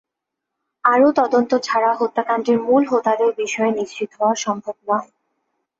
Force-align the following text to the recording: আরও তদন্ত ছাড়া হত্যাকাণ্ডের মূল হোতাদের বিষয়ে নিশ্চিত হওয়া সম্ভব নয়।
আরও 0.83 1.07
তদন্ত 1.11 1.51
ছাড়া 1.63 1.91
হত্যাকাণ্ডের 1.93 2.57
মূল 2.61 2.83
হোতাদের 2.85 3.31
বিষয়ে 3.37 3.71
নিশ্চিত 3.71 4.09
হওয়া 4.17 4.35
সম্ভব 4.35 4.75
নয়। 4.87 5.09